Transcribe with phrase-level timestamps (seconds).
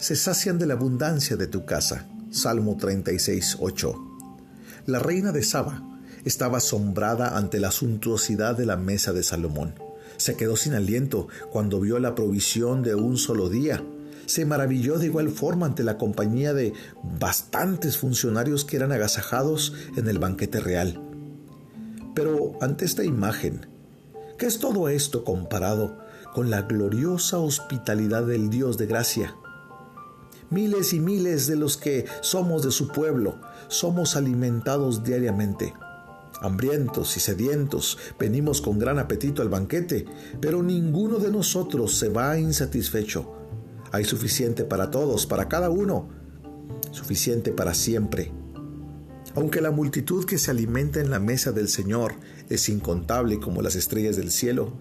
[0.00, 2.06] se sacian de la abundancia de tu casa.
[2.30, 3.94] Salmo 36, 8.
[4.86, 5.82] La reina de Saba
[6.24, 9.74] estaba asombrada ante la suntuosidad de la mesa de Salomón.
[10.16, 13.84] Se quedó sin aliento cuando vio la provisión de un solo día.
[14.24, 16.72] Se maravilló de igual forma ante la compañía de
[17.18, 20.98] bastantes funcionarios que eran agasajados en el banquete real.
[22.14, 23.66] Pero ante esta imagen,
[24.38, 25.98] ¿qué es todo esto comparado
[26.32, 29.34] con la gloriosa hospitalidad del Dios de gracia?
[30.50, 35.74] Miles y miles de los que somos de su pueblo somos alimentados diariamente.
[36.40, 40.06] Hambrientos y sedientos, venimos con gran apetito al banquete,
[40.40, 43.32] pero ninguno de nosotros se va insatisfecho.
[43.92, 46.08] Hay suficiente para todos, para cada uno,
[46.90, 48.32] suficiente para siempre.
[49.36, 52.14] Aunque la multitud que se alimenta en la mesa del Señor
[52.48, 54.72] es incontable como las estrellas del cielo,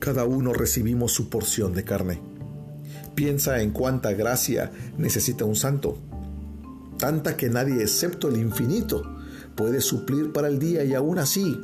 [0.00, 2.35] cada uno recibimos su porción de carne.
[3.16, 5.98] Piensa en cuánta gracia necesita un santo,
[6.98, 9.02] tanta que nadie excepto el infinito
[9.56, 11.58] puede suplir para el día y aún así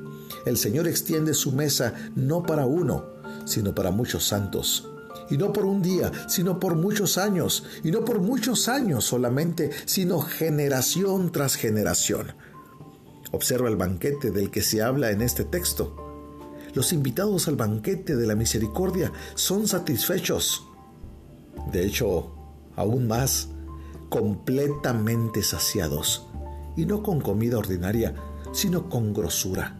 [0.46, 3.04] el Señor extiende su mesa no para uno,
[3.44, 4.88] sino para muchos santos.
[5.30, 7.64] Y no por un día, sino por muchos años.
[7.84, 12.34] Y no por muchos años solamente, sino generación tras generación.
[13.30, 15.96] Observa el banquete del que se habla en este texto.
[16.74, 20.66] Los invitados al banquete de la misericordia son satisfechos.
[21.70, 22.34] De hecho,
[22.76, 23.48] aún más,
[24.08, 26.28] completamente saciados.
[26.76, 28.14] Y no con comida ordinaria,
[28.52, 29.76] sino con grosura.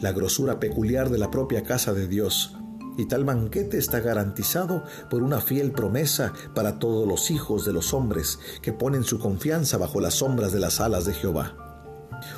[0.00, 2.56] La grosura peculiar de la propia casa de Dios
[2.96, 7.94] y tal banquete está garantizado por una fiel promesa para todos los hijos de los
[7.94, 11.54] hombres que ponen su confianza bajo las sombras de las alas de Jehová.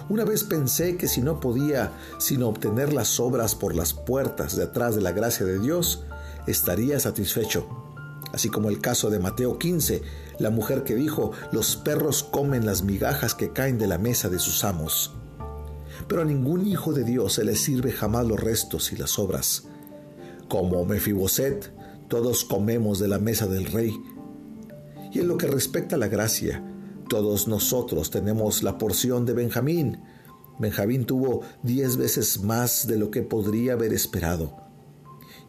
[0.09, 4.65] Una vez pensé que si no podía sino obtener las obras por las puertas de
[4.65, 6.05] atrás de la gracia de Dios,
[6.47, 7.82] estaría satisfecho.
[8.33, 10.03] Así como el caso de Mateo 15,
[10.39, 14.39] la mujer que dijo, los perros comen las migajas que caen de la mesa de
[14.39, 15.15] sus amos.
[16.09, 19.65] Pero a ningún hijo de Dios se le sirve jamás los restos y las obras.
[20.49, 21.73] Como Mefiboset,
[22.09, 23.95] todos comemos de la mesa del rey.
[25.13, 26.65] Y en lo que respecta a la gracia,
[27.09, 30.01] todos nosotros tenemos la porción de Benjamín.
[30.59, 34.72] Benjamín tuvo diez veces más de lo que podría haber esperado.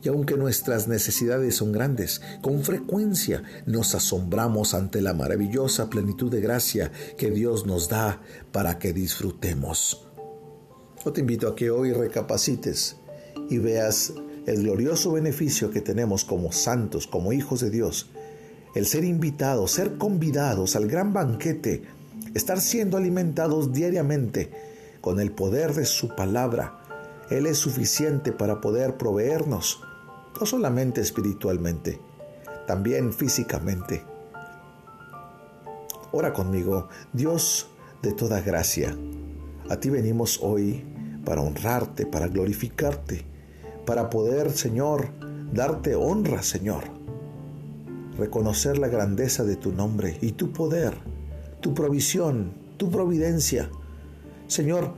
[0.03, 6.41] Y aunque nuestras necesidades son grandes, con frecuencia nos asombramos ante la maravillosa plenitud de
[6.41, 8.21] gracia que Dios nos da
[8.51, 10.05] para que disfrutemos.
[11.05, 12.97] Yo te invito a que hoy recapacites
[13.49, 14.13] y veas
[14.45, 18.09] el glorioso beneficio que tenemos como santos, como hijos de Dios,
[18.75, 21.83] el ser invitados, ser convidados al gran banquete,
[22.33, 24.51] estar siendo alimentados diariamente
[24.99, 26.81] con el poder de su palabra.
[27.29, 29.81] Él es suficiente para poder proveernos,
[30.39, 31.99] no solamente espiritualmente,
[32.67, 34.03] también físicamente.
[36.11, 37.67] Ora conmigo, Dios
[38.01, 38.95] de toda gracia.
[39.69, 40.83] A ti venimos hoy
[41.25, 43.33] para honrarte, para glorificarte
[43.85, 45.09] para poder, Señor,
[45.51, 46.83] darte honra, Señor.
[48.17, 50.93] Reconocer la grandeza de tu nombre y tu poder,
[51.59, 53.69] tu provisión, tu providencia.
[54.47, 54.93] Señor,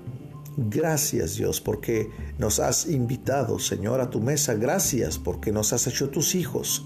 [0.57, 4.53] gracias Dios porque nos has invitado, Señor, a tu mesa.
[4.55, 6.85] Gracias porque nos has hecho tus hijos.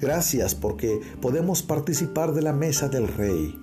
[0.00, 3.58] Gracias porque podemos participar de la mesa del Rey.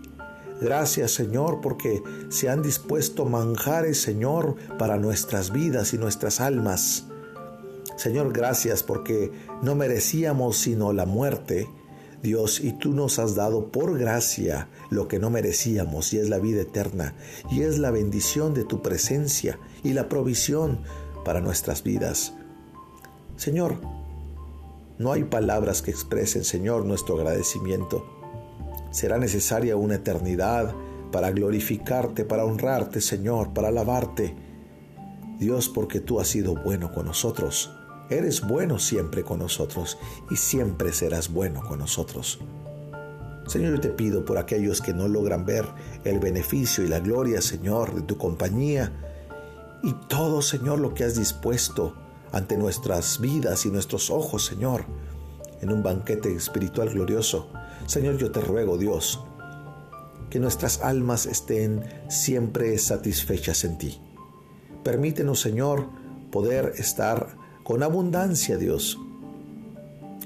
[0.61, 7.05] Gracias Señor porque se han dispuesto manjares, Señor, para nuestras vidas y nuestras almas.
[7.97, 9.31] Señor, gracias porque
[9.61, 11.67] no merecíamos sino la muerte,
[12.23, 16.39] Dios, y tú nos has dado por gracia lo que no merecíamos, y es la
[16.39, 17.13] vida eterna,
[17.51, 20.79] y es la bendición de tu presencia y la provisión
[21.25, 22.33] para nuestras vidas.
[23.35, 23.81] Señor,
[24.97, 28.05] no hay palabras que expresen, Señor, nuestro agradecimiento.
[28.91, 30.73] Será necesaria una eternidad
[31.11, 34.33] para glorificarte, para honrarte, Señor, para alabarte.
[35.39, 37.69] Dios, porque tú has sido bueno con nosotros.
[38.09, 39.97] Eres bueno siempre con nosotros
[40.29, 42.39] y siempre serás bueno con nosotros.
[43.47, 45.65] Señor, yo te pido por aquellos que no logran ver
[46.03, 48.91] el beneficio y la gloria, Señor, de tu compañía
[49.83, 51.93] y todo, Señor, lo que has dispuesto
[52.31, 54.85] ante nuestras vidas y nuestros ojos, Señor,
[55.61, 57.49] en un banquete espiritual glorioso.
[57.85, 59.23] Señor, yo te ruego, Dios,
[60.29, 64.01] que nuestras almas estén siempre satisfechas en ti.
[64.83, 65.89] Permítenos, Señor,
[66.31, 68.99] poder estar con abundancia, Dios,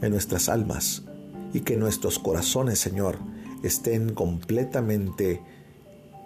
[0.02, 1.04] en nuestras almas
[1.54, 3.18] y que nuestros corazones, Señor,
[3.64, 5.42] estén completamente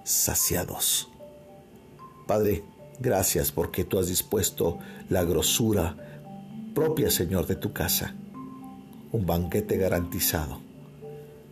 [0.04, 1.10] saciados.
[2.28, 2.64] Padre,
[3.00, 4.80] gracias porque tú has dispuesto
[5.10, 5.96] la grosura
[6.74, 8.16] propia, Señor, de tu casa,
[9.12, 10.60] un banquete garantizado.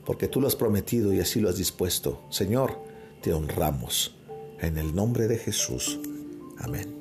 [0.06, 2.24] porque tú lo has prometido y así lo has dispuesto.
[2.32, 2.80] Señor,
[3.22, 4.16] te honramos.
[4.60, 6.00] En el nombre de Jesús.
[6.58, 6.99] Amén.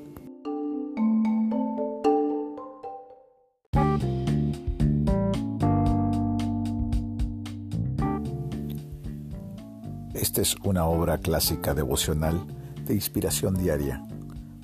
[10.21, 12.45] Esta es una obra clásica devocional
[12.85, 14.03] de inspiración diaria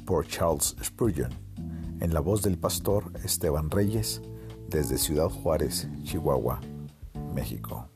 [0.04, 1.30] por Charles Spurgeon,
[2.00, 4.20] en la voz del pastor Esteban Reyes,
[4.68, 6.60] desde Ciudad Juárez, Chihuahua,
[7.32, 7.88] México.